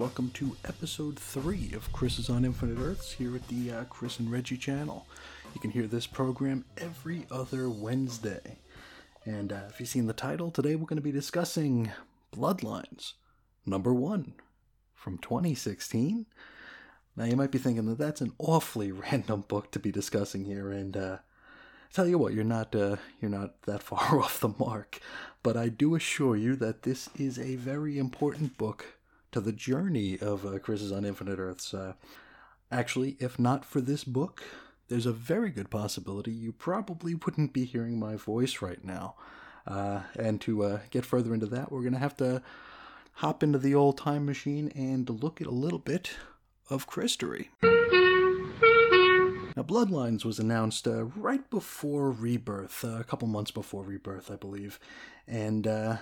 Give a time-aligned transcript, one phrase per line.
[0.00, 4.18] Welcome to episode 3 of Chris is on Infinite Earths here at the uh, Chris
[4.18, 5.06] and Reggie channel.
[5.54, 8.56] You can hear this program every other Wednesday.
[9.26, 11.90] And uh, if you've seen the title, today we're going to be discussing
[12.34, 13.12] Bloodlines,
[13.66, 14.32] number 1
[14.94, 16.24] from 2016.
[17.14, 20.70] Now you might be thinking that that's an awfully random book to be discussing here,
[20.72, 21.18] and uh,
[21.92, 24.98] tell you what, you're not uh, you're not that far off the mark.
[25.42, 28.96] But I do assure you that this is a very important book
[29.32, 31.72] to the journey of uh, Chris's on Infinite Earths.
[31.72, 31.94] Uh,
[32.70, 34.42] actually, if not for this book,
[34.88, 39.14] there's a very good possibility you probably wouldn't be hearing my voice right now.
[39.66, 42.42] Uh, and to uh, get further into that, we're going to have to
[43.14, 46.12] hop into the old time machine and look at a little bit
[46.68, 47.48] of Christory.
[49.56, 54.36] Now, Bloodlines was announced uh, right before Rebirth, uh, a couple months before Rebirth, I
[54.36, 54.80] believe,
[55.26, 55.96] and uh,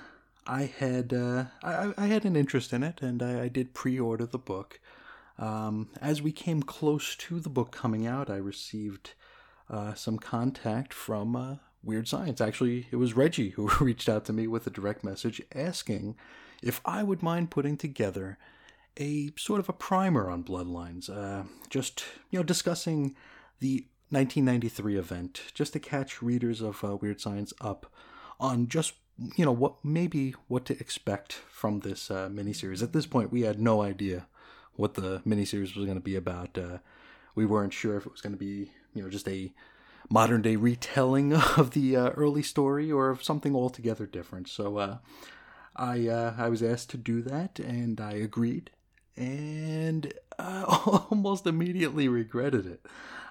[0.48, 4.24] I had uh, I, I, had an interest in it, and I, I did pre-order
[4.24, 4.80] the book.
[5.38, 9.12] Um, as we came close to the book coming out, I received
[9.68, 12.40] uh, some contact from uh, Weird Science.
[12.40, 16.16] Actually, it was Reggie who reached out to me with a direct message asking
[16.62, 18.38] if I would mind putting together
[18.98, 21.10] a sort of a primer on Bloodlines,
[21.68, 23.14] just you know discussing
[23.60, 27.92] the 1993 event just to catch readers of uh, Weird Science up
[28.40, 28.94] on just
[29.36, 32.82] you know what maybe what to expect from this uh, miniseries.
[32.82, 34.26] At this point, we had no idea
[34.76, 36.56] what the miniseries was going to be about.
[36.56, 36.78] Uh,
[37.34, 39.52] we weren't sure if it was going to be you know just a
[40.10, 44.48] modern day retelling of the uh, early story or of something altogether different.
[44.48, 44.98] So uh,
[45.76, 48.70] I uh, I was asked to do that, and I agreed,
[49.16, 50.64] and uh,
[51.10, 52.86] almost immediately regretted it.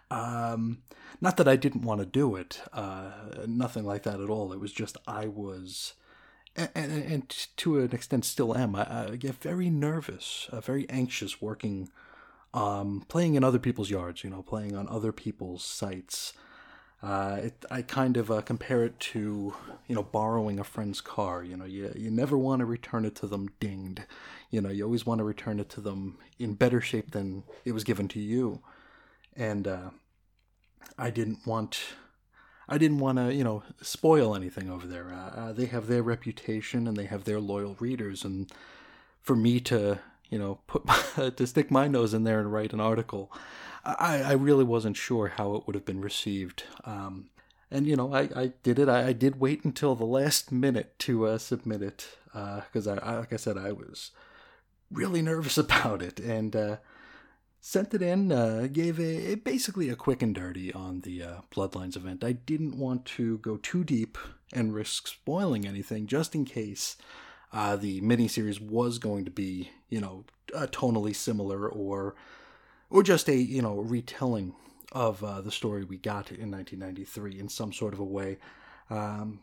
[0.09, 0.79] Um,
[1.19, 3.11] not that I didn't want to do it, uh,
[3.45, 4.53] nothing like that at all.
[4.53, 5.93] It was just I was,
[6.55, 8.75] and, and, and to an extent still am.
[8.75, 11.89] I, I get very nervous, uh, very anxious working,
[12.53, 14.23] um, playing in other people's yards.
[14.23, 16.33] You know, playing on other people's sites.
[17.03, 19.53] Uh, it, I kind of uh, compare it to,
[19.87, 21.43] you know, borrowing a friend's car.
[21.43, 24.01] You know, you, you never want to return it to them dinged.
[24.49, 27.73] You know, you always want to return it to them in better shape than it
[27.73, 28.63] was given to you
[29.37, 29.89] and uh,
[30.97, 31.79] I didn't want
[32.67, 35.13] I didn't want to you know spoil anything over there.
[35.13, 38.51] Uh, uh, they have their reputation and they have their loyal readers, and
[39.21, 39.99] for me to
[40.29, 40.83] you know put
[41.37, 43.31] to stick my nose in there and write an article,
[43.85, 46.63] I, I really wasn't sure how it would have been received.
[46.83, 47.29] Um,
[47.69, 48.89] and you know, I, I did it.
[48.89, 53.13] I, I did wait until the last minute to uh, submit it because uh, I,
[53.13, 54.11] I, like I said, I was
[54.91, 56.77] really nervous about it, and uh,
[57.59, 61.95] sent it in, uh, gave a, basically a quick and dirty on the uh, Bloodlines
[61.95, 62.23] event.
[62.23, 64.17] I didn't want to go too deep
[64.53, 66.95] and risk spoiling anything, just in case
[67.51, 72.15] uh, the miniseries was going to be, you know, tonally similar or
[72.89, 74.53] or just a you know retelling
[74.91, 78.37] of uh, the story we got in 1993 in some sort of a way.
[78.89, 79.41] Um,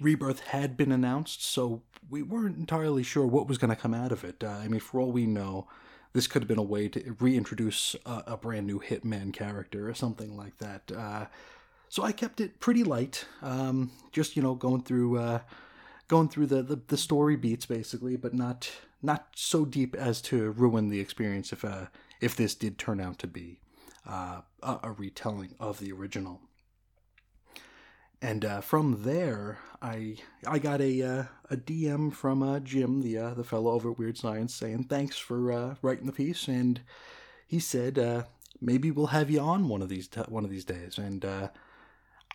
[0.00, 4.12] Rebirth had been announced, so we weren't entirely sure what was going to come out
[4.12, 4.42] of it.
[4.42, 5.68] Uh, I mean, for all we know,
[6.12, 9.94] this could have been a way to reintroduce a, a brand new Hitman character or
[9.94, 10.90] something like that.
[10.94, 11.26] Uh,
[11.88, 15.40] so I kept it pretty light, um, just you know going through uh,
[16.06, 18.70] going through the, the, the story beats basically, but not
[19.02, 21.86] not so deep as to ruin the experience if uh,
[22.20, 23.60] if this did turn out to be
[24.06, 26.40] uh, a, a retelling of the original
[28.20, 30.16] and uh, from there, I
[30.46, 33.98] I got a uh, a DM from uh, Jim, the uh, the fellow over at
[33.98, 36.80] Weird Science, saying thanks for uh, writing the piece, and
[37.46, 38.24] he said uh,
[38.60, 41.50] maybe we'll have you on one of these t- one of these days, and I,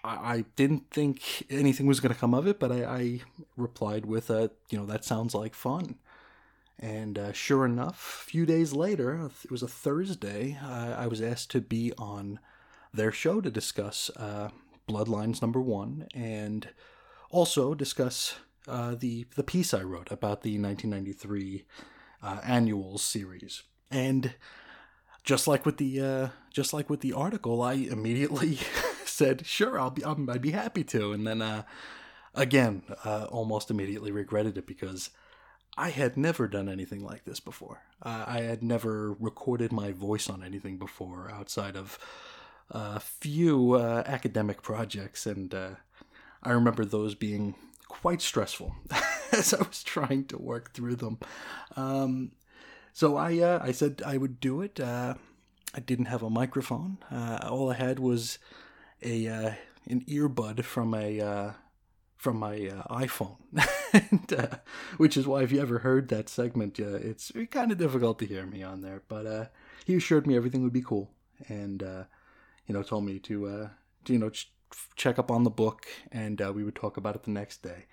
[0.04, 3.22] I, didn't think anything was going to come of it, but I, I
[3.58, 5.96] replied with you know that sounds like fun,
[6.80, 11.60] and sure enough, a few days later, it was a Thursday, I was asked to
[11.62, 12.40] be on
[12.94, 14.10] their show to discuss
[14.88, 16.70] Bloodlines number one, and
[17.30, 18.36] also discuss
[18.68, 21.66] uh, the the piece I wrote about the 1993
[22.22, 23.64] uh, annuals series.
[23.92, 24.36] And
[25.24, 28.60] just like with the uh, just like with the article, I immediately
[29.06, 31.64] said, "Sure, I'll be i would be happy to." And then uh,
[32.34, 35.10] again, uh, almost immediately regretted it because.
[35.76, 37.82] I had never done anything like this before.
[38.00, 41.98] Uh, I had never recorded my voice on anything before outside of
[42.70, 45.70] a few uh, academic projects, and uh,
[46.42, 47.56] I remember those being
[47.88, 48.76] quite stressful
[49.32, 51.20] as I was trying to work through them.
[51.76, 52.32] Um,
[52.92, 54.80] so I uh, I said I would do it.
[54.80, 55.16] Uh,
[55.76, 56.98] I didn't have a microphone.
[57.12, 58.40] Uh, all I had was
[59.02, 59.52] a uh,
[59.90, 61.56] an earbud from a
[62.18, 62.58] from my
[62.90, 63.36] iPhone,
[63.94, 64.60] and,
[64.96, 68.46] which is why if you ever heard that segment, it's kind of difficult to hear
[68.46, 69.02] me on there.
[69.10, 69.52] But
[69.86, 71.12] he assured me everything would be cool,
[71.50, 71.84] and
[72.68, 73.70] you know, told me to, uh,
[74.06, 74.52] to you know ch-
[74.96, 77.86] check up on the book, and uh, we would talk about it the next day.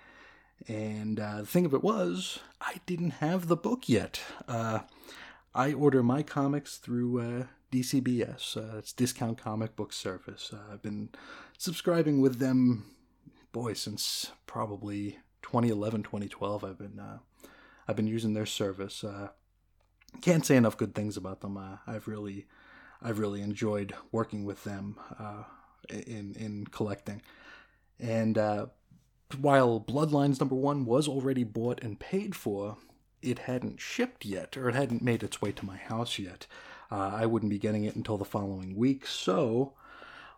[0.67, 4.21] And the thing of it was, I didn't have the book yet.
[4.47, 8.57] I order my comics through DCBS.
[8.57, 10.51] Uh, it's Discount Comic Book Service.
[10.53, 11.09] Uh, I've been
[11.57, 12.85] subscribing with them,
[13.53, 16.63] boy, since probably 2011, 2012.
[16.63, 17.19] I've been uh,
[17.87, 19.03] I've been using their service.
[19.03, 19.29] Uh,
[20.21, 21.57] can't say enough good things about them.
[21.57, 22.45] Uh, I've really
[23.01, 25.43] I've really enjoyed working with them uh,
[25.89, 27.21] in in collecting.
[27.99, 28.37] And
[29.39, 32.77] while Bloodlines number one was already bought and paid for,
[33.21, 36.47] it hadn't shipped yet, or it hadn't made its way to my house yet.
[36.91, 39.07] Uh, I wouldn't be getting it until the following week.
[39.07, 39.73] So,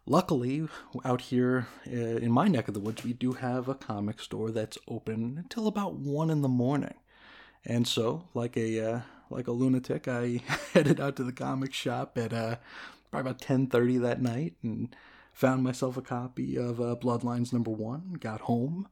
[0.05, 0.67] luckily,
[1.03, 4.51] out here uh, in my neck of the woods, we do have a comic store
[4.51, 6.93] that's open until about one in the morning.
[7.65, 8.99] And so, like a uh,
[9.33, 10.41] like a lunatic, I
[10.73, 12.57] headed out to the comic shop at uh,
[13.11, 14.95] probably about ten thirty that night and
[15.31, 18.17] found myself a copy of uh, Bloodlines number one.
[18.19, 18.87] Got home,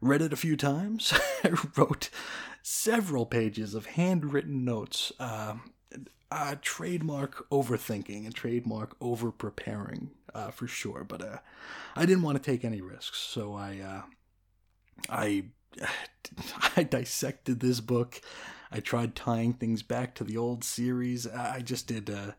[0.00, 1.12] read it a few times.
[1.44, 2.10] I wrote
[2.62, 5.12] several pages of handwritten notes.
[5.18, 5.54] Uh,
[6.32, 11.04] uh, trademark overthinking and trademark over preparing uh, for sure.
[11.04, 11.38] But uh,
[11.94, 14.02] I didn't want to take any risks, so I uh,
[15.10, 15.44] I
[16.76, 18.20] I dissected this book.
[18.72, 21.26] I tried tying things back to the old series.
[21.26, 22.32] I just did uh,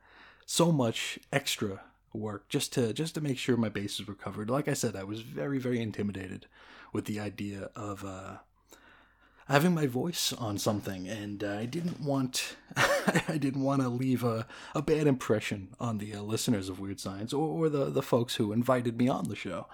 [0.48, 1.82] so much extra
[2.12, 4.50] work just to just to make sure my bases were covered.
[4.50, 6.48] Like I said, I was very very intimidated
[6.92, 8.38] with the idea of uh,
[9.48, 14.24] having my voice on something, and uh, I didn't want I didn't want to leave
[14.24, 18.02] a, a bad impression on the uh, listeners of Weird Science or, or, the the
[18.02, 19.68] folks who invited me on the show.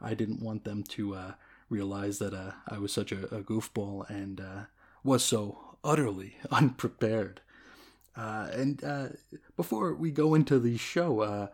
[0.00, 1.32] I didn't want them to uh,
[1.68, 4.40] realize that uh, I was such a, a goofball and
[5.02, 7.40] was so utterly unprepared.
[8.16, 9.16] Uh, and
[9.56, 11.48] before we go into the show,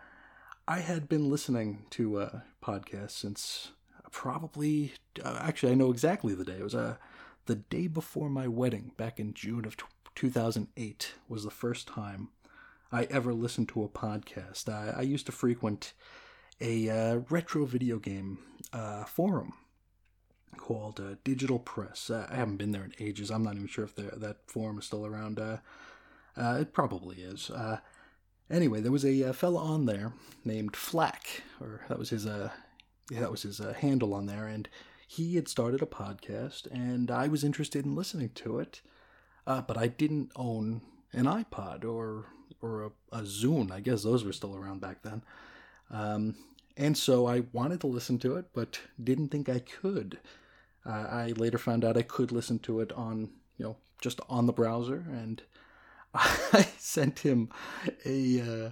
[0.66, 2.30] I had been listening to
[2.62, 3.72] podcasts since
[4.10, 4.92] probably
[5.24, 6.56] actually I know exactly the day.
[6.58, 6.98] It was a
[7.46, 9.76] the day before my wedding, back in June of
[10.14, 12.28] 2008, was the first time
[12.90, 14.72] I ever listened to a podcast.
[14.72, 15.92] I, I used to frequent
[16.60, 18.38] a uh, retro video game
[18.72, 19.54] uh, forum
[20.54, 22.10] called uh, Digital Press.
[22.10, 23.30] Uh, I haven't been there in ages.
[23.30, 25.38] I'm not even sure if that forum is still around.
[25.38, 25.58] Uh,
[26.36, 27.50] uh, it probably is.
[28.50, 30.12] anyway, there was a fella on there
[30.44, 34.68] named Flack, or that was his yeah, that was his handle on there, and
[35.06, 38.80] he had started a podcast and I was interested in listening to it,
[39.46, 40.80] uh, but I didn't own
[41.12, 42.26] an iPod or
[42.60, 43.70] or a, a Zune.
[43.70, 45.22] I guess those were still around back then.
[45.90, 46.34] Um,
[46.76, 50.18] and so I wanted to listen to it, but didn't think I could.
[50.86, 54.46] Uh, I later found out I could listen to it on, you know, just on
[54.46, 55.42] the browser, and
[56.14, 57.48] I sent him
[58.04, 58.70] a, uh,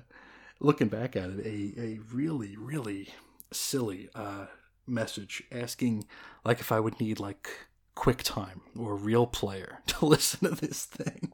[0.60, 3.08] looking back at it, a, a really, really
[3.50, 4.46] silly uh,
[4.86, 6.04] message asking
[6.44, 7.48] like if I would need like
[7.96, 11.32] QuickTime or Real Player to listen to this thing,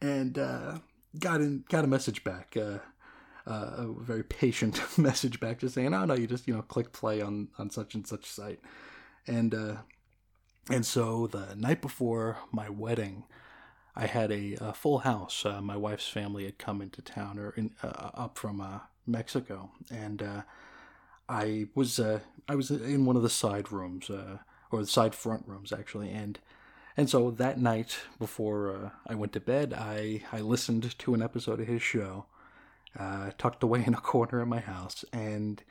[0.00, 0.78] and uh,
[1.18, 2.78] got in got a message back, uh,
[3.46, 6.92] uh, a very patient message back, just saying, "Oh no, you just you know click
[6.92, 8.60] play on on such and such site,"
[9.26, 9.76] and uh,
[10.70, 13.24] and so the night before my wedding.
[13.96, 15.44] I had a, a full house.
[15.44, 18.62] Uh, my wife's family had come into town or in, uh, up from
[19.08, 20.22] Mexico, and
[21.28, 24.38] I was uh, I was in one of the side rooms, uh,
[24.70, 26.38] or the side front rooms actually, and
[26.96, 31.22] and so that night before uh, I went to bed, I I listened to an
[31.22, 32.26] episode of his show,
[32.98, 35.62] uh, tucked away in a corner of my house, and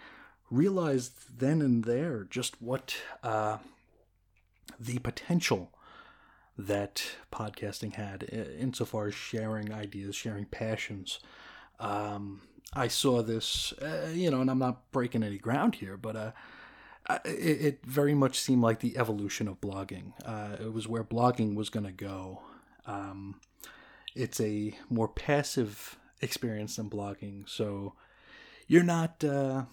[0.51, 3.58] realized then and there just what uh,
[4.79, 5.71] the potential
[6.57, 11.19] that podcasting had insofar as sharing ideas, sharing passions.
[11.79, 12.41] Um,
[12.74, 16.31] I saw this, uh, you know, and I'm not breaking any ground here, but uh,
[17.25, 20.13] it, it, very much seemed like the evolution of blogging.
[20.25, 22.41] Uh, it was where blogging was going to go.
[22.86, 23.39] Um,
[24.15, 27.93] it's a more passive experience than blogging, so
[28.67, 29.63] you're not uh,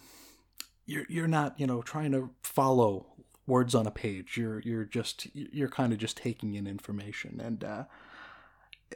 [0.86, 3.06] you're you're not you know trying to follow
[3.46, 4.36] words on a page.
[4.36, 7.84] You're you're just you're kind of just taking in information, and uh,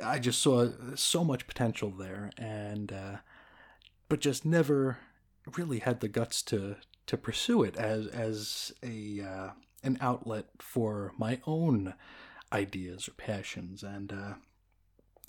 [0.02, 3.16] I just saw so much potential there, and uh,
[4.08, 4.98] but just never
[5.56, 6.76] really had the guts to
[7.06, 9.50] to pursue it as as a uh,
[9.82, 11.94] an outlet for my own
[12.52, 14.34] ideas or passions, and uh,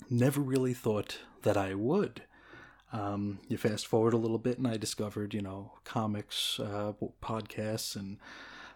[0.08, 2.22] never really thought that I would.
[2.92, 7.94] Um, you fast forward a little bit, and I discovered, you know, comics, uh, podcasts,
[7.94, 8.18] and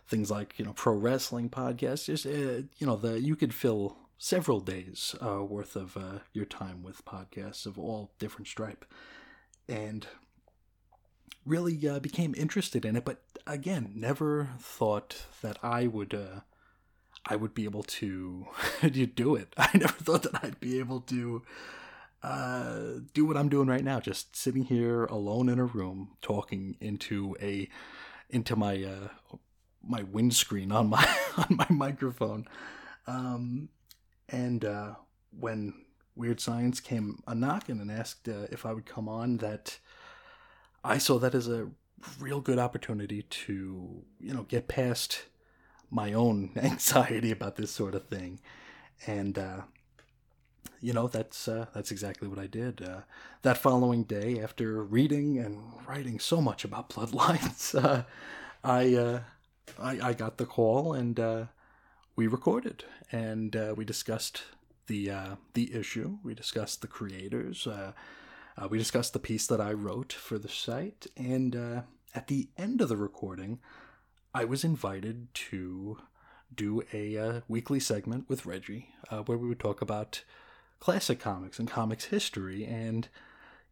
[0.07, 2.07] things like you know pro wrestling podcasts.
[2.07, 6.45] Just uh, you know the you could fill several days uh, worth of uh, your
[6.45, 8.85] time with podcasts of all different stripe,
[9.69, 10.07] and
[11.45, 13.05] really uh, became interested in it.
[13.05, 16.41] But again, never thought that I would uh,
[17.27, 18.47] I would be able to
[19.15, 19.53] do it.
[19.59, 21.43] I never thought that I'd be able to
[22.23, 26.77] uh, do what I'm doing right now, just sitting here alone in a room talking
[26.81, 27.69] into a
[28.31, 29.37] into my uh,
[29.87, 32.47] my windscreen on my on my microphone.
[33.07, 33.69] Um,
[34.29, 34.95] and uh,
[35.39, 35.75] when
[36.17, 39.79] Weird Science came a knocking and asked uh, if I would come on, that
[40.83, 41.69] I saw that as a
[42.19, 45.25] real good opportunity to you know get past
[45.91, 48.41] my own anxiety about this sort of thing,
[49.07, 49.63] and uh,
[50.81, 52.83] you know that's uh, that's exactly what I did.
[52.83, 53.01] Uh,
[53.43, 58.05] that following day, after reading and writing so much about bloodlines, uh,
[58.63, 59.21] I, uh,
[59.79, 61.45] I, I got the call and uh,
[62.17, 64.43] we recorded and uh, we discussed
[64.87, 65.11] the
[65.55, 66.19] the issue.
[66.23, 67.67] We discussed the creators.
[68.71, 72.91] we discussed the piece that I wrote for the site, and at the end of
[72.91, 73.61] the recording,
[74.35, 75.99] I was invited to
[76.55, 80.25] do a uh, weekly segment with Reggie uh, where we would talk about
[80.81, 82.65] classic comics and comics history.
[82.65, 83.09] And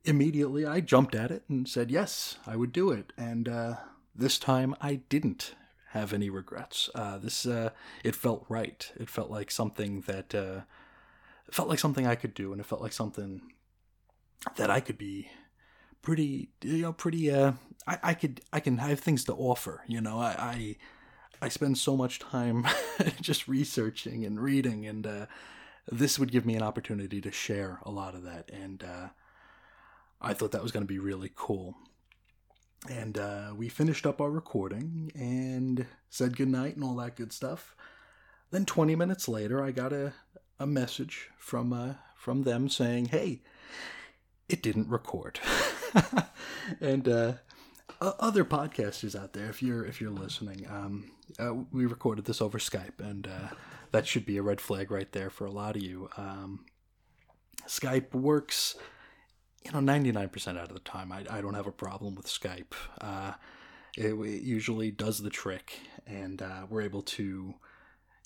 [0.04, 3.12] immediately I jumped at it and said, yes, I would do it.
[3.16, 3.74] And uh,
[4.14, 5.54] this time I didn't
[5.92, 6.88] have any regrets.
[6.94, 7.70] Uh, this uh,
[8.02, 8.90] it felt right.
[8.96, 10.60] It felt like something that uh,
[11.50, 13.42] felt like something I could do, and it felt like something
[14.56, 15.28] that I could be
[16.00, 17.30] pretty, you know, pretty.
[17.30, 17.52] Uh,
[17.86, 19.82] I, I could, I can have things to offer.
[19.86, 20.76] You know, I, I,
[21.42, 22.66] I spend so much time
[23.20, 25.26] just researching and reading, and uh,
[25.90, 28.50] this would give me an opportunity to share a lot of that.
[28.50, 29.08] And uh,
[30.20, 31.76] I thought that was going to be really cool.
[32.88, 37.76] And uh, we finished up our recording and said goodnight and all that good stuff.
[38.50, 40.12] Then 20 minutes later, I got a,
[40.58, 43.42] a message from uh, from them saying, "Hey,
[44.48, 45.38] it didn't record."
[46.80, 47.34] and uh,
[48.00, 52.58] other podcasters out there, if you're if you're listening, um, uh, we recorded this over
[52.58, 53.54] Skype, and uh,
[53.92, 56.08] that should be a red flag right there for a lot of you.
[56.16, 56.64] Um,
[57.66, 58.74] Skype works,
[59.64, 61.12] you know, ninety nine percent out of the time.
[61.12, 62.74] I, I don't have a problem with Skype.
[63.00, 63.32] Uh,
[63.96, 67.54] it, it, usually does the trick, and uh, we're able to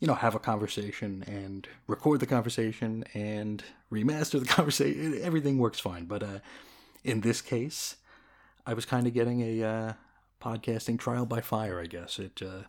[0.00, 5.18] you know, have a conversation and record the conversation and remaster the conversation.
[5.22, 6.04] Everything works fine.
[6.04, 6.38] But uh,
[7.02, 7.96] in this case,
[8.66, 9.92] I was kind of getting a uh,
[10.42, 11.80] podcasting trial by fire.
[11.80, 12.64] I guess it uh,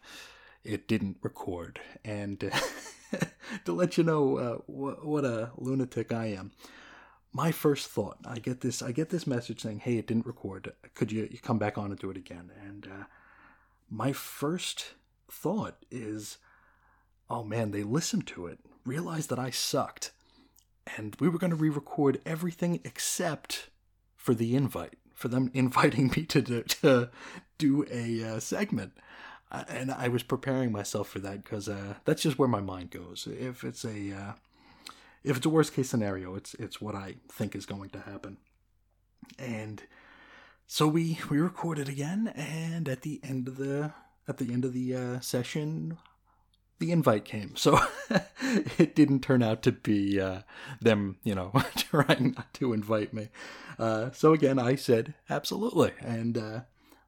[0.64, 2.40] it didn't record, and
[3.66, 6.52] to let you know uh, wh- what a lunatic I am.
[7.38, 10.74] My first thought, I get this, I get this message saying, "Hey, it didn't record.
[10.96, 13.03] Could you, you come back on and do it again?" And uh,
[13.91, 14.96] my first
[15.29, 16.39] thought is,
[17.29, 20.13] "Oh man, they listened to it, realized that I sucked,
[20.98, 23.70] and we were going to re-record everything except
[24.15, 27.10] for the invite." for them inviting me to do, to
[27.58, 28.94] do a uh, segment.
[29.51, 32.91] Uh, and I was preparing myself for that because uh, that's just where my mind
[32.91, 33.27] goes.
[33.27, 34.34] If it's a uh,
[35.27, 38.38] if it's a worst case scenario, it's it's what I think is going to happen.
[39.38, 39.84] And
[40.65, 43.93] so we we recorded again, and at the end of the
[44.27, 45.98] at the end of the uh, session,
[46.79, 47.55] the invite came.
[47.55, 47.79] So
[48.77, 50.41] it didn't turn out to be uh,
[50.81, 53.29] them, you know, trying not to invite me.
[53.77, 55.91] Uh, so again, I said absolutely.
[56.00, 56.60] And uh,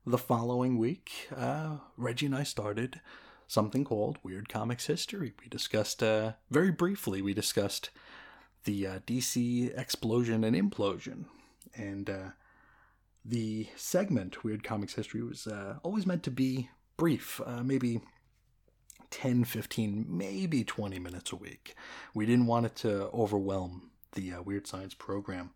[0.05, 2.99] the following week, uh, Reggie and I started
[3.47, 5.33] something called Weird Comics History.
[5.41, 7.89] We discussed, uh, very briefly, we discussed
[8.65, 11.25] the uh, DC explosion and implosion.
[11.75, 12.09] And
[13.23, 15.47] the segment, Weird Comics History, was
[15.83, 18.01] always meant to be brief, maybe
[19.11, 21.75] 10, 15, maybe 20 minutes a week.
[22.13, 25.51] We didn't want it to overwhelm the uh, Weird Science program.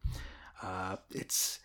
[0.61, 1.62] Uh, it's it,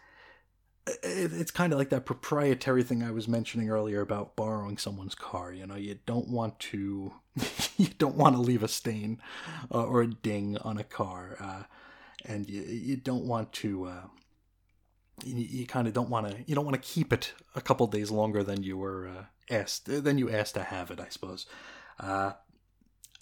[1.03, 5.53] it's kind of like that proprietary thing I was mentioning earlier about borrowing someone's car.
[5.53, 7.13] You know, you don't want to
[7.77, 9.21] you don't want to leave a stain
[9.73, 11.63] uh, or a ding on a car, uh,
[12.25, 13.85] and you you don't want to.
[13.85, 14.03] Uh,
[15.25, 17.87] you, you kind of don't want to you don't want to keep it a couple
[17.89, 21.47] days longer than you were uh, asked than you asked to have it, I suppose.
[21.99, 22.33] Uh,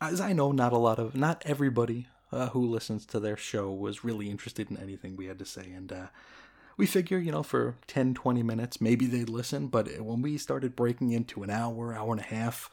[0.01, 3.73] as I know, not a lot of, not everybody uh, who listens to their show
[3.73, 5.71] was really interested in anything we had to say.
[5.71, 5.91] And
[6.77, 9.69] we figure, you know, for 10, 20 minutes, maybe they'd listen.
[9.69, 12.71] But when we started breaking into an hour, hour and a half,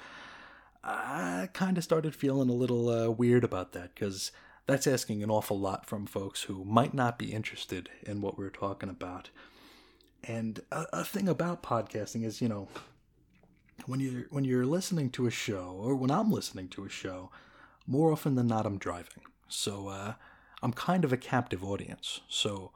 [0.84, 4.32] I kind of started feeling a little uh, weird about that because
[4.66, 8.50] that's asking an awful lot from folks who might not be interested in what we're
[8.50, 9.30] talking about.
[10.24, 12.68] And a, a thing about podcasting is, you know,
[13.86, 17.32] when you're when you're listening to a show, or when I'm listening to a show,
[17.88, 19.24] more often than not, I'm driving.
[19.48, 20.14] So uh,
[20.62, 22.22] I'm kind of a captive audience.
[22.28, 22.72] So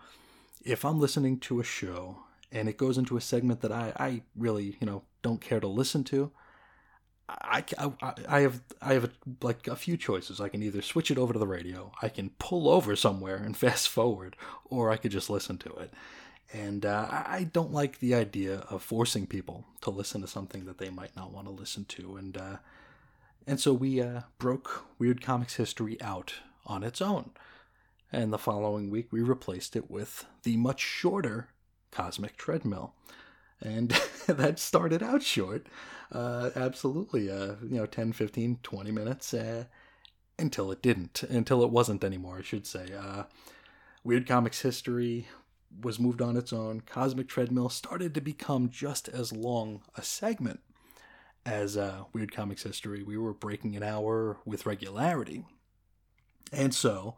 [0.68, 2.18] if I'm listening to a show
[2.52, 5.68] and it goes into a segment that I, I really, you know, don't care to
[5.68, 6.32] listen to,
[7.30, 10.40] I, I, I have I have a, like a few choices.
[10.40, 13.56] I can either switch it over to the radio, I can pull over somewhere and
[13.66, 15.94] fast forward, or I could just listen to it.
[16.54, 20.78] And uh, I don't like the idea of forcing people to listen to something that
[20.78, 22.16] they might not want to listen to.
[22.16, 22.58] And uh,
[23.46, 27.32] and so we uh, broke Weird Comics history out on its own.
[28.12, 31.50] And the following week, we replaced it with the much shorter
[31.92, 32.94] Cosmic Treadmill.
[33.62, 33.90] And
[34.28, 35.68] that started out short,
[36.12, 39.66] uh, absolutely, uh, you know, 10, 15, 20 minutes, uh,
[40.40, 42.94] until it didn't, until it wasn't anymore, I should say.
[42.94, 43.24] Uh,
[44.04, 45.28] Weird Comics history
[45.82, 46.82] was moved on its own.
[46.82, 50.62] Cosmic Treadmill started to become just as long a segment
[51.46, 53.04] as uh, Weird Comics history.
[53.04, 55.46] We were breaking an hour with regularity.
[56.54, 57.16] And so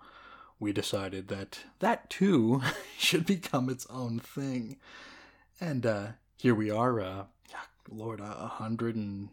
[0.60, 2.62] we decided that that too
[2.98, 4.78] should become its own thing.
[5.60, 7.24] And uh, here we are, uh,
[7.90, 9.30] Lord, a and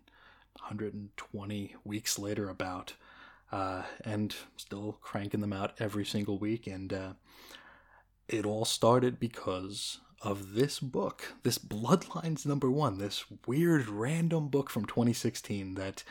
[0.60, 2.94] hundred and twenty weeks later, about,
[3.52, 6.66] uh, and still cranking them out every single week.
[6.66, 7.12] And uh,
[8.28, 14.70] it all started because of this book, this Bloodlines number one, this weird random book
[14.70, 16.02] from 2016 that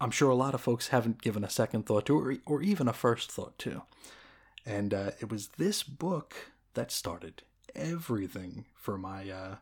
[0.00, 2.88] I'm sure a lot of folks haven't given a second thought to, or, or even
[2.88, 3.82] a first thought to.
[4.66, 6.34] And uh, it was this book
[6.74, 9.56] that started everything for my, uh,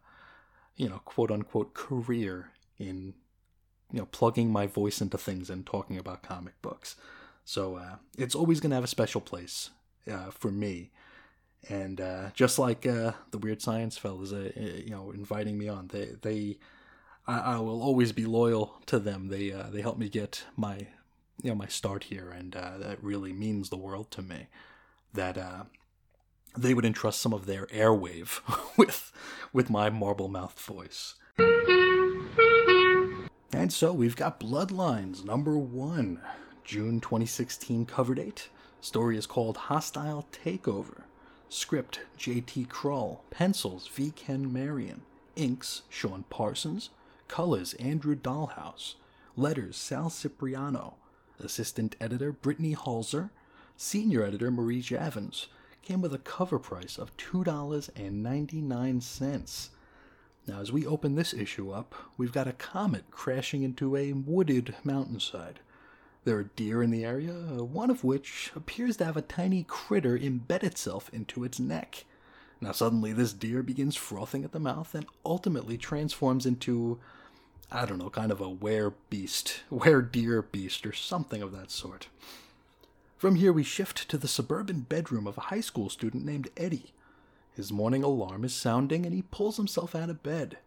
[0.76, 3.12] you know, quote unquote career in,
[3.92, 6.96] you know, plugging my voice into things and talking about comic books.
[7.44, 9.70] So uh, it's always going to have a special place
[10.10, 10.90] uh, for me.
[11.68, 16.10] And uh, just like uh, the Weird Science fellas, you know, inviting me on, they
[16.20, 16.58] they
[17.26, 19.28] I, I will always be loyal to them.
[19.28, 20.76] They they helped me get my
[21.42, 24.48] you know my start here, and that really means the world to me.
[25.14, 25.64] That uh,
[26.56, 28.40] they would entrust some of their airwave
[28.76, 29.12] with
[29.52, 31.14] with my marble mouth voice.
[33.52, 36.20] And so we've got Bloodlines number one,
[36.64, 38.48] June 2016 cover date.
[38.80, 41.04] Story is called Hostile Takeover.
[41.48, 42.66] Script J.T.
[42.66, 43.20] Krull.
[43.30, 44.10] Pencils V.
[44.10, 45.02] Ken Marion.
[45.36, 46.90] Inks Sean Parsons.
[47.28, 48.96] Colors Andrew Dalhouse.
[49.36, 50.94] Letters Sal Cipriano.
[51.38, 53.30] Assistant editor Brittany Holzherr.
[53.76, 55.48] Senior editor Marie Javins.
[55.82, 59.68] Came with a cover price of $2.99.
[60.46, 64.76] Now, as we open this issue up, we've got a comet crashing into a wooded
[64.84, 65.58] mountainside.
[66.24, 70.16] There are deer in the area, one of which appears to have a tiny critter
[70.16, 72.04] embed itself into its neck.
[72.60, 77.00] Now, suddenly, this deer begins frothing at the mouth and ultimately transforms into,
[77.72, 81.72] I don't know, kind of a were beast, were deer beast, or something of that
[81.72, 82.06] sort.
[83.24, 86.92] From here, we shift to the suburban bedroom of a high school student named Eddie.
[87.56, 90.58] His morning alarm is sounding and he pulls himself out of bed.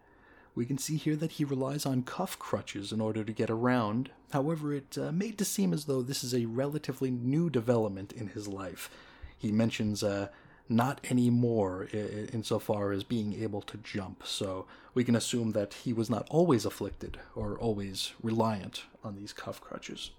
[0.55, 4.09] We can see here that he relies on cuff crutches in order to get around.
[4.33, 8.29] However, it uh, made to seem as though this is a relatively new development in
[8.29, 8.89] his life.
[9.37, 10.29] He mentions uh,
[10.67, 14.65] not anymore insofar as being able to jump, so
[14.95, 19.61] we can assume that he was not always afflicted or always reliant on these cuff
[19.61, 20.09] crutches.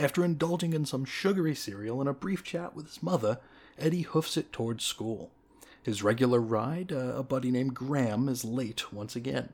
[0.00, 3.38] After indulging in some sugary cereal and a brief chat with his mother,
[3.78, 5.30] Eddie hoofs it towards school.
[5.82, 9.52] His regular ride, uh, a buddy named Graham, is late once again.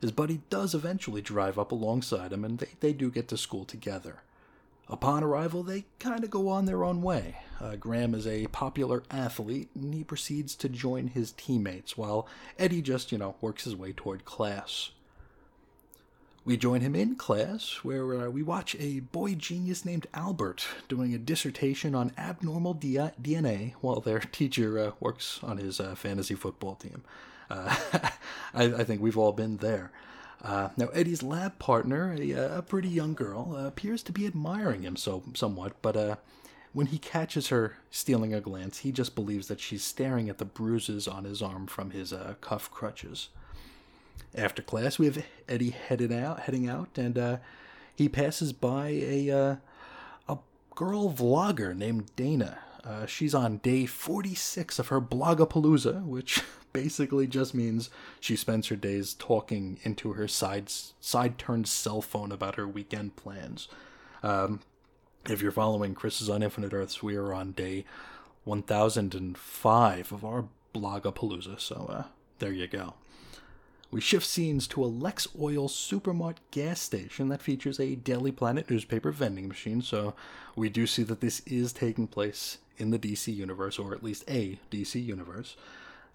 [0.00, 3.64] His buddy does eventually drive up alongside him, and they, they do get to school
[3.64, 4.22] together.
[4.88, 7.38] Upon arrival, they kind of go on their own way.
[7.60, 12.28] Uh, Graham is a popular athlete, and he proceeds to join his teammates, while
[12.60, 14.92] Eddie just, you know, works his way toward class.
[16.42, 21.14] We join him in class, where uh, we watch a boy genius named Albert doing
[21.14, 26.34] a dissertation on abnormal D- DNA while their teacher uh, works on his uh, fantasy
[26.34, 27.02] football team.
[27.50, 27.76] Uh,
[28.54, 29.92] I, I, think we've all been there.
[30.42, 34.26] Uh, now, Eddie's lab partner, a, uh, a pretty young girl, uh, appears to be
[34.26, 36.16] admiring him so somewhat, but uh,
[36.72, 40.44] when he catches her stealing a glance, he just believes that she's staring at the
[40.44, 43.28] bruises on his arm from his uh, cuff crutches.
[44.34, 47.36] After class, we have Eddie headed out, heading out, and uh,
[47.94, 49.58] he passes by a
[50.28, 50.38] a
[50.74, 52.58] girl vlogger named Dana.
[53.06, 59.14] she's on day 46 of her blogapalooza, which basically just means she spends her days
[59.14, 63.68] talking into her side side turned cell phone about her weekend plans.
[64.22, 64.60] Um,
[65.28, 67.84] if you're following Chris's on Infinite Earths, we are on day
[68.44, 72.04] 1005 of our Blogapalooza, so uh,
[72.38, 72.94] there you go.
[73.92, 78.70] We shift scenes to a Lex Oil Supermart gas station that features a Daily Planet
[78.70, 80.14] newspaper vending machine, so
[80.54, 84.22] we do see that this is taking place in the DC universe, or at least
[84.28, 85.56] a DC universe.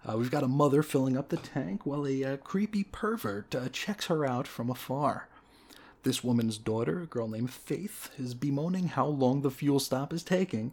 [0.08, 3.68] Uh, we've got a mother filling up the tank while a uh, creepy pervert uh,
[3.68, 5.28] checks her out from afar.
[6.02, 10.22] This woman's daughter, a girl named Faith, is bemoaning how long the fuel stop is
[10.22, 10.72] taking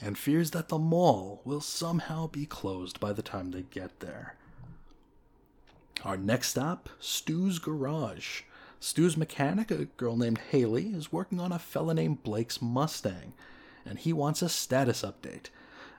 [0.00, 4.37] and fears that the mall will somehow be closed by the time they get there.
[6.04, 8.42] Our next stop, Stu's Garage.
[8.80, 13.32] Stu's mechanic, a girl named Haley, is working on a fella named Blake's Mustang,
[13.84, 15.46] and he wants a status update.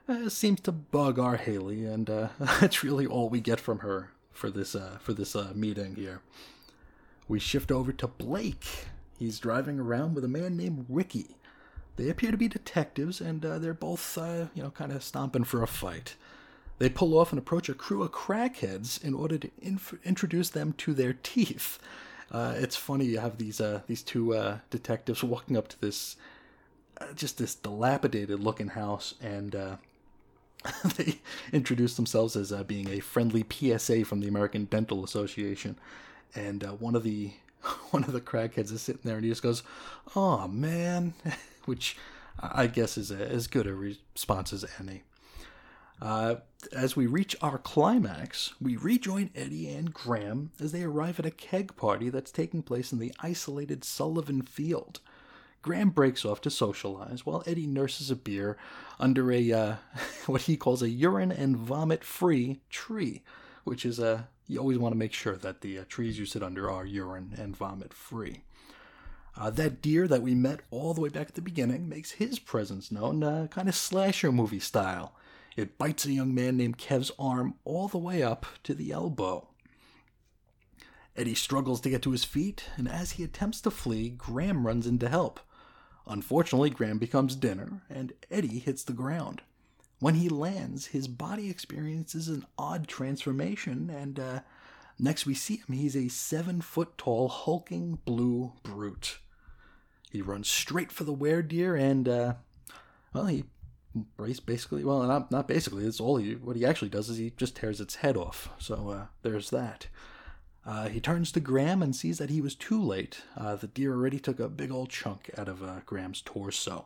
[0.07, 4.11] Uh, seems to bug our Haley, and uh, that's really all we get from her
[4.31, 6.21] for this uh, for this uh, meeting here.
[7.27, 8.65] We shift over to Blake.
[9.17, 11.35] He's driving around with a man named Ricky.
[11.97, 15.61] They appear to be detectives, and uh, they're both, you know, kind of stomping for
[15.61, 16.15] a fight.
[16.79, 20.73] They pull off and approach a crew of crackheads in order to inf- introduce them
[20.79, 21.77] to their teeth.
[22.31, 26.15] Uh, it's funny you have these uh, these two uh, detectives walking up to this
[26.99, 29.51] uh, just this dilapidated looking house, and
[30.97, 31.19] they
[31.53, 35.77] introduce themselves as being a friendly PSA from the American Dental Association
[36.35, 37.31] and uh, one of the
[37.91, 39.63] one of the crackheads is sitting there and he just goes,
[40.15, 41.13] "Oh man,"
[41.65, 41.97] which
[42.39, 45.03] I guess is a, as good a response as any.
[46.01, 46.35] Uh,
[46.73, 51.31] as we reach our climax, we rejoin Eddie and Graham as they arrive at a
[51.31, 54.99] keg party that's taking place in the isolated Sullivan Field.
[55.61, 58.57] Graham breaks off to socialize while Eddie nurses a beer
[58.99, 59.75] under a uh,
[60.25, 63.21] what he calls a urine and vomit free tree,
[63.65, 66.41] which is a you always want to make sure that the uh, trees you sit
[66.41, 68.41] under are urine and vomit free.
[69.37, 72.39] Uh, that deer that we met all the way back at the beginning makes his
[72.39, 75.13] presence known, uh, kind of slasher movie style.
[75.59, 79.49] It bites a young man named Kev's arm all the way up to the elbow.
[81.17, 84.87] Eddie struggles to get to his feet, and as he attempts to flee, Graham runs
[84.87, 85.41] in to help.
[86.07, 89.41] Unfortunately, Graham becomes dinner, and Eddie hits the ground.
[89.99, 94.39] When he lands, his body experiences an odd transformation, and uh,
[94.97, 99.17] next we see him, he's a seven foot tall, hulking blue brute.
[100.09, 102.33] He runs straight for the deer, and, uh,
[103.13, 103.43] well, he
[104.45, 107.55] basically, well, not, not basically, it's all he, what he actually does is he just
[107.55, 108.49] tears its head off.
[108.57, 109.87] So uh, there's that.
[110.65, 113.21] Uh, he turns to Graham and sees that he was too late.
[113.35, 116.85] Uh, the deer already took a big old chunk out of uh, Graham's torso.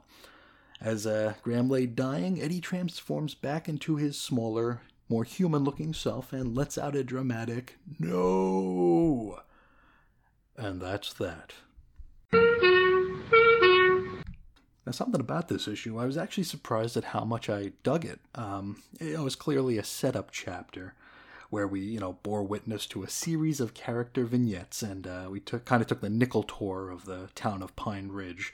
[0.80, 6.32] As uh, Graham lay dying, Eddie transforms back into his smaller, more human looking self
[6.34, 9.40] and lets out a dramatic no.
[10.58, 11.54] And that's that.
[14.86, 18.20] Now, something about this issue, I was actually surprised at how much I dug it.
[18.36, 20.94] Um, it was clearly a setup chapter
[21.50, 25.40] where we, you know, bore witness to a series of character vignettes, and uh, we
[25.40, 28.54] took kind of took the nickel tour of the town of Pine Ridge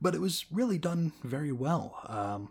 [0.00, 2.00] but it was really done very well.
[2.06, 2.50] Um,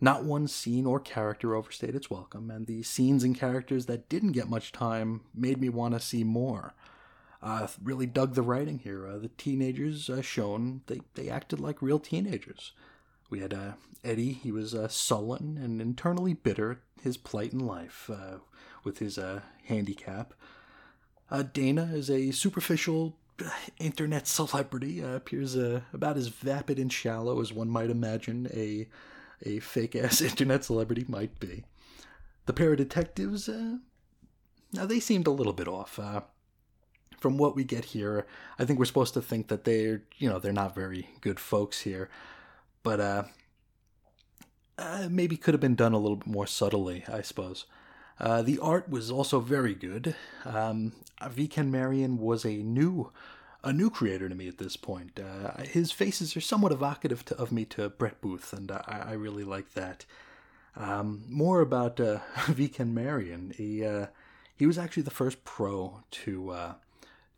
[0.00, 4.32] not one scene or character overstayed its welcome, and the scenes and characters that didn't
[4.32, 6.72] get much time made me want to see more.
[7.42, 9.06] Uh, really dug the writing here.
[9.06, 12.72] Uh, the teenagers uh, shown they they acted like real teenagers.
[13.30, 13.72] We had uh,
[14.04, 14.32] Eddie.
[14.32, 18.38] He was uh, sullen and internally bitter his plight in life uh,
[18.84, 19.18] with his
[19.64, 20.34] handicap.
[21.52, 23.16] Dana is a superficial
[23.78, 28.88] internet celebrity appears about as vapid and shallow as one might imagine a
[29.46, 31.64] a fake ass internet celebrity might be.
[32.44, 35.98] The pair of detectives, now they seemed a little bit off.
[37.20, 38.26] From what we get here,
[38.58, 41.82] I think we're supposed to think that they're you know they're not very good folks
[41.82, 42.08] here,
[42.82, 43.22] but uh,
[44.78, 47.66] uh maybe could have been done a little bit more subtly, I suppose.
[48.18, 50.14] Uh, the art was also very good.
[50.44, 50.92] Um,
[51.28, 51.48] V.
[51.48, 53.10] Ken Marion was a new
[53.62, 55.20] a new creator to me at this point.
[55.20, 59.12] Uh, his faces are somewhat evocative to, of me to Brett Booth, and I, I
[59.12, 60.06] really like that.
[60.76, 62.68] Um, more about uh, V.
[62.68, 63.52] Ken Marion.
[63.56, 64.06] He uh,
[64.54, 66.74] he was actually the first pro to uh,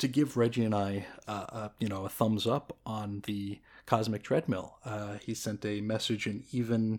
[0.03, 4.75] to give Reggie and I, uh, you know, a thumbs up on the Cosmic Treadmill.
[4.85, 6.99] Uh, he sent a message and even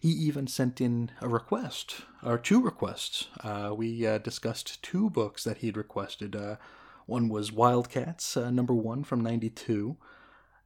[0.00, 3.28] he even sent in a request, or two requests.
[3.44, 6.34] Uh, we uh, discussed two books that he'd requested.
[6.34, 6.56] Uh,
[7.06, 9.96] one was Wildcats, uh, number one from 92,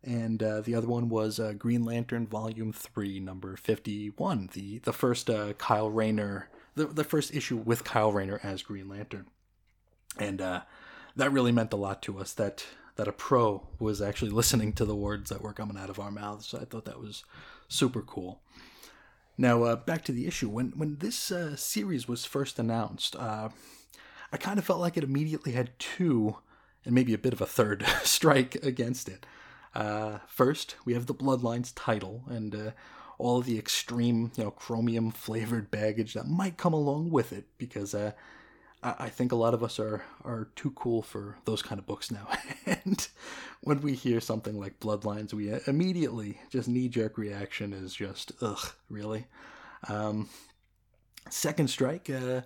[0.02, 4.92] and uh, the other one was uh, Green Lantern, volume three, number 51, the, the
[4.92, 9.26] first Kyle Rayner, the, the first issue with Kyle Rayner as Green Lantern.
[10.18, 10.42] And
[11.16, 12.64] that really meant a lot to us that
[12.96, 16.10] that a pro was actually listening to the words that were coming out of our
[16.10, 16.54] mouths.
[16.54, 17.24] I thought that was
[17.68, 18.42] super cool.
[19.38, 20.48] Now, uh, back to the issue.
[20.48, 23.48] When when this uh, series was first announced, uh,
[24.32, 26.36] I kind of felt like it immediately had two,
[26.84, 29.26] and maybe a bit of a third strike against it.
[29.74, 32.70] Uh, first, we have the Bloodlines title and uh,
[33.18, 37.94] all the extreme, you know, chromium flavored baggage that might come along with it, because
[37.94, 38.12] uh,
[38.82, 42.10] I think a lot of us are are too cool for those kind of books
[42.10, 42.26] now.
[42.66, 43.06] and
[43.62, 48.72] when we hear something like Bloodlines, we immediately just knee jerk reaction is just ugh,
[48.88, 49.26] really.
[49.88, 50.28] Um,
[51.30, 52.42] second strike, uh,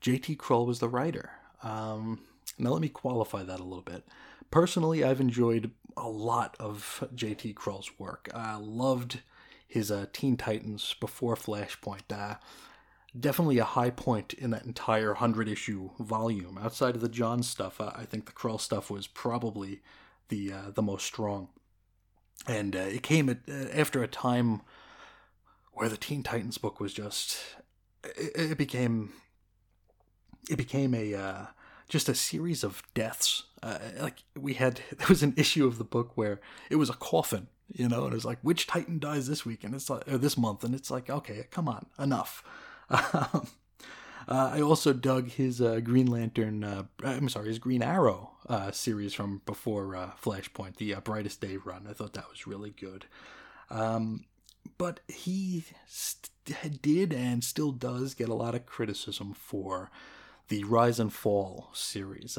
[0.00, 0.36] J.T.
[0.36, 1.30] Krull was the writer.
[1.62, 2.20] Um,
[2.58, 4.04] now let me qualify that a little bit.
[4.50, 7.54] Personally, I've enjoyed a lot of J.T.
[7.54, 8.28] Krull's work.
[8.34, 9.20] I loved
[9.66, 12.12] his uh, Teen Titans before Flashpoint.
[12.12, 12.36] Uh,
[13.18, 16.58] definitely a high point in that entire 100 issue volume.
[16.62, 19.80] Outside of the John stuff, uh, I think the Krull stuff was probably
[20.28, 21.48] the uh, the most strong.
[22.46, 24.62] And uh, it came at, uh, after a time
[25.72, 27.38] where the Teen Titans book was just
[28.04, 29.12] it, it became
[30.50, 31.46] it became a uh,
[31.88, 33.44] just a series of deaths.
[33.62, 36.94] Uh, like we had there was an issue of the book where it was a
[36.94, 40.04] coffin, you know, and it was like which Titan dies this week and it's like
[40.06, 42.42] this month, and it's like okay, come on, enough.
[42.92, 43.46] Um,
[44.28, 48.70] uh, I also dug his uh, Green Lantern, uh, I'm sorry, his Green Arrow uh,
[48.70, 51.86] series from before uh, Flashpoint, the uh, Brightest Day run.
[51.88, 53.06] I thought that was really good.
[53.70, 54.24] Um,
[54.78, 56.30] but he st-
[56.82, 59.90] did and still does get a lot of criticism for
[60.48, 62.38] the Rise and Fall series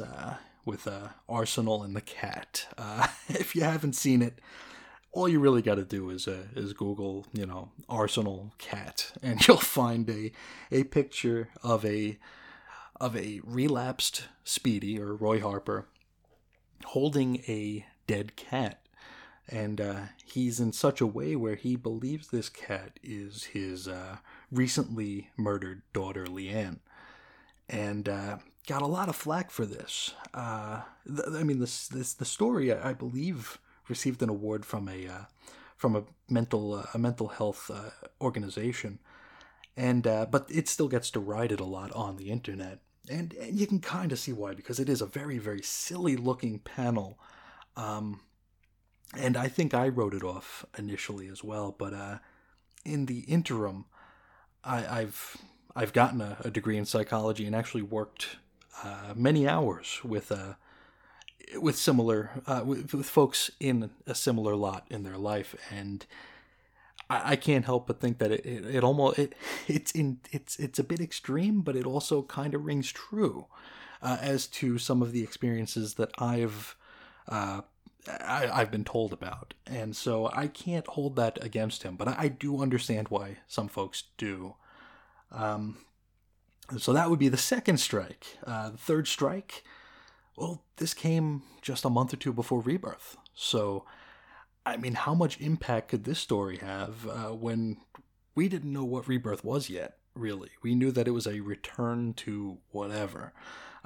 [0.64, 0.88] with
[1.28, 2.66] Arsenal and the Cat.
[3.28, 4.38] if you haven't seen it,
[5.14, 9.46] all you really got to do is uh, is Google, you know, Arsenal cat, and
[9.46, 10.32] you'll find a
[10.70, 12.18] a picture of a
[13.00, 15.86] of a relapsed Speedy or Roy Harper
[16.86, 18.80] holding a dead cat,
[19.48, 24.18] and uh, he's in such a way where he believes this cat is his uh,
[24.50, 26.80] recently murdered daughter Lian,
[27.68, 30.12] and uh, got a lot of flack for this.
[30.32, 34.88] Uh, th- I mean, this this the story I, I believe received an award from
[34.88, 35.24] a uh,
[35.76, 38.98] from a mental uh, a mental health uh, organization,
[39.76, 43.66] and uh, but it still gets derided a lot on the internet, and, and you
[43.66, 47.18] can kind of see why because it is a very very silly looking panel,
[47.76, 48.20] um,
[49.16, 52.18] and I think I wrote it off initially as well, but uh,
[52.84, 53.86] in the interim,
[54.62, 55.36] I, I've
[55.76, 58.36] I've gotten a, a, degree in psychology and actually worked
[58.82, 60.54] uh, many hours with uh,
[61.56, 66.06] with similar uh, with, with, folks in a similar lot in their life and
[67.10, 69.34] I, I can't help but think that it, it, it, almost it
[69.68, 73.46] it's in it's it's a bit extreme but it also kind of rings true
[74.02, 76.76] uh, as to some of the experiences that I've
[77.28, 77.62] uh,
[78.06, 79.54] I, have been told about.
[79.66, 83.68] And so I can't hold that against him but I, I do understand why some
[83.68, 84.54] folks do.
[85.32, 85.78] Um,
[86.78, 88.38] so that would be the second strike.
[88.46, 89.64] Uh, the third strike
[90.36, 93.16] well, this came just a month or two before Rebirth.
[93.34, 93.84] So,
[94.66, 97.78] I mean, how much impact could this story have uh, when
[98.34, 100.50] we didn't know what Rebirth was yet, really?
[100.62, 103.32] We knew that it was a return to whatever.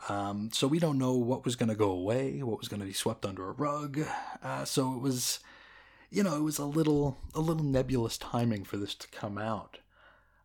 [0.08, 2.87] Um, so we don't know what was going to go away, what was going to
[2.87, 4.00] be swept under a rug.
[4.42, 5.40] Uh, so it was,
[6.11, 9.78] you know, it was a little, a little nebulous timing for this to come out.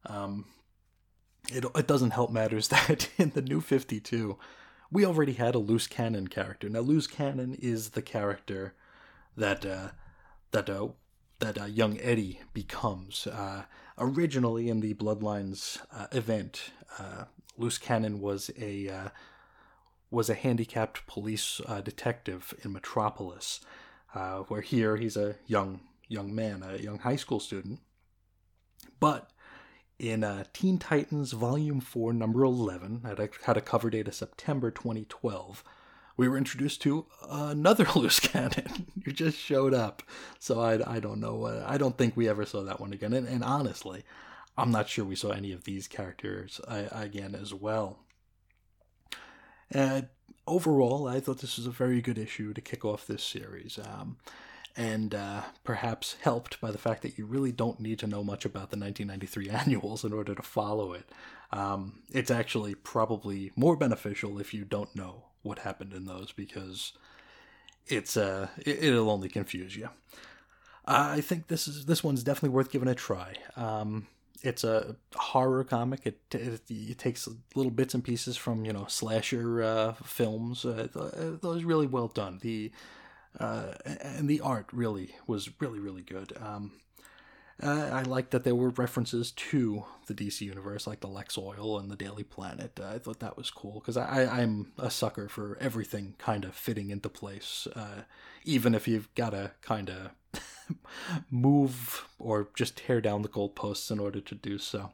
[0.05, 0.45] Um,
[1.49, 4.37] it, it doesn't help matters that in the new 52,
[4.93, 6.69] we already had a loose cannon character.
[6.69, 8.75] Now, loose cannon is the character
[9.35, 9.89] that uh,
[10.51, 10.89] that uh,
[11.39, 13.25] that uh, young Eddie becomes.
[13.25, 13.63] Uh,
[13.97, 17.25] originally, in the Bloodlines uh, event, uh,
[17.57, 19.11] loose cannon was a
[20.11, 23.61] was a handicapped police detective in Metropolis,
[24.13, 27.79] uh where here he's a young young man, a young high school student.
[28.99, 29.31] But
[30.03, 34.13] in uh, Teen Titans Volume 4, Number 11, had a, had a cover date of
[34.13, 35.63] September 2012,
[36.17, 40.03] we were introduced to another loose cannon who just showed up.
[40.39, 41.45] So I, I don't know.
[41.45, 43.13] Uh, I don't think we ever saw that one again.
[43.13, 44.03] And, and honestly,
[44.57, 47.99] I'm not sure we saw any of these characters uh, again as well.
[49.73, 50.01] Uh,
[50.45, 53.79] overall, I thought this was a very good issue to kick off this series.
[53.79, 54.17] Um,
[54.75, 58.45] and uh, perhaps helped by the fact that you really don't need to know much
[58.45, 61.09] about the 1993 annuals in order to follow it.
[61.51, 66.93] Um, it's actually probably more beneficial if you don't know what happened in those because
[67.85, 69.89] it's uh, it, will only confuse you.
[70.85, 73.35] I think this is this one's definitely worth giving a try.
[73.55, 74.07] Um,
[74.41, 76.05] it's a horror comic.
[76.05, 80.65] It, it, it takes little bits and pieces from you know slasher uh, films.
[80.65, 80.87] Uh,
[81.41, 82.39] those really well done.
[82.41, 82.71] The
[83.39, 86.33] uh, and the art really was really really good.
[86.39, 86.73] Um,
[87.61, 91.77] uh, I like that there were references to the DC universe, like the Lex Oil
[91.77, 92.79] and the Daily Planet.
[92.81, 96.55] Uh, I thought that was cool because I, am a sucker for everything kind of
[96.55, 98.01] fitting into place, uh,
[98.43, 100.11] even if you've got to kind of
[101.29, 104.91] move or just tear down the goalposts in order to do so.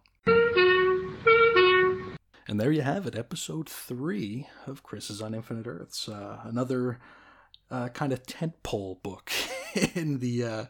[2.47, 6.09] And there you have it, episode three of Crisis on Infinite Earths.
[6.09, 6.99] Uh, another
[7.71, 9.31] uh, kind of tentpole book
[9.95, 10.65] in the uh,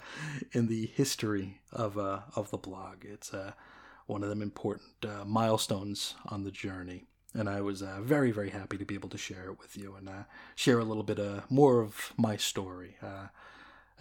[0.52, 3.06] in the history of uh, of the blog.
[3.06, 3.54] It's uh,
[4.08, 8.50] one of them important uh, milestones on the journey, and I was uh, very very
[8.50, 10.10] happy to be able to share it with you and
[10.56, 12.98] share a little bit uh, more of my story.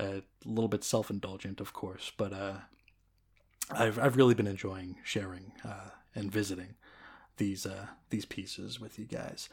[0.00, 2.32] A little bit self indulgent, of course, but
[3.70, 5.52] I've I've really been enjoying sharing
[6.14, 6.74] and visiting
[7.36, 7.66] these
[8.10, 9.48] these pieces with you guys.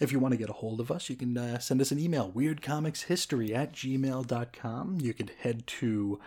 [0.00, 1.98] If you want to get a hold of us, you can uh, send us an
[1.98, 4.98] email, weirdcomicshistory at gmail.com.
[5.00, 6.20] You can head to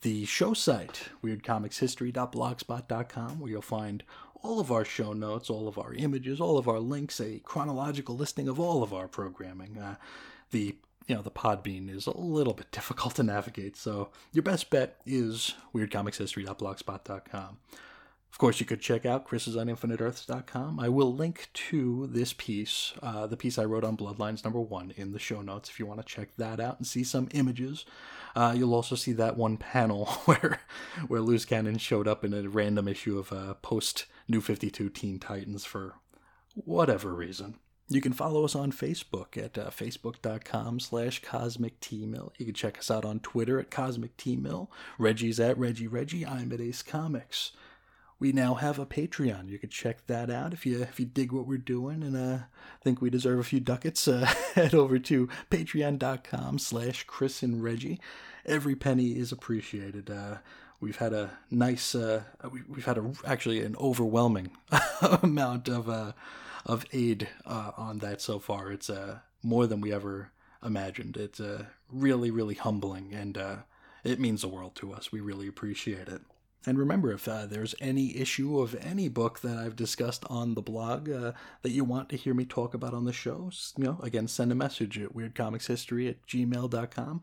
[0.00, 4.02] the show site, weirdcomicshistory.blogspot.com, where you'll find
[4.42, 8.16] all of our show notes, all of our images, all of our links, a chronological
[8.16, 9.76] listing of all of our programming.
[9.76, 9.96] Uh,
[10.50, 14.70] the you know the Podbean is a little bit difficult to navigate, so your best
[14.70, 17.58] bet is weirdcomicshistory.blogspot.com.
[18.30, 20.78] Of course, you could check out chrisisoninfiniteearths.com.
[20.78, 24.92] I will link to this piece, uh, the piece I wrote on Bloodlines number one,
[24.96, 27.84] in the show notes if you want to check that out and see some images.
[28.36, 30.60] Uh, you'll also see that one panel where
[31.08, 35.18] where Loose Cannon showed up in a random issue of uh, post New 52 Teen
[35.18, 35.94] Titans for
[36.54, 37.56] whatever reason.
[37.90, 42.34] You can follow us on Facebook at uh, facebook.com slash cosmic t-mill.
[42.36, 44.70] You can check us out on Twitter at cosmic t-mill.
[44.98, 46.26] Reggie's at Reggie Reggie.
[46.26, 47.52] I'm at Ace Comics
[48.20, 49.48] we now have a Patreon.
[49.48, 52.44] You could check that out if you if you dig what we're doing and uh,
[52.82, 54.08] think we deserve a few ducats.
[54.08, 58.00] Uh, head over to patreon.com slash Chris and Reggie.
[58.44, 60.10] Every penny is appreciated.
[60.10, 60.38] Uh,
[60.80, 64.50] we've had a nice, uh, we, have had a, actually an overwhelming
[65.22, 66.12] amount of uh,
[66.66, 68.72] of aid uh, on that so far.
[68.72, 68.90] It's
[69.42, 70.32] more than we ever
[70.64, 71.16] imagined.
[71.16, 71.40] It's
[71.90, 73.38] really, really humbling and
[74.04, 75.12] it means the world to us.
[75.12, 76.22] We really appreciate it.
[76.66, 80.62] And remember, if uh, there's any issue of any book that I've discussed on the
[80.62, 83.98] blog uh, that you want to hear me talk about on the show, you know,
[84.02, 87.22] again, send a message at weirdcomicshistory at gmail.com.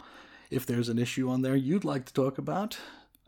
[0.50, 2.78] If there's an issue on there you'd like to talk about,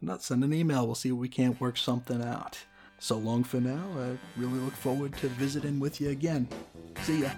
[0.01, 0.85] not send an email.
[0.85, 2.59] We'll see if we can't work something out.
[2.99, 3.83] So long for now.
[3.97, 6.47] I really look forward to visiting with you again.
[7.03, 7.31] See ya.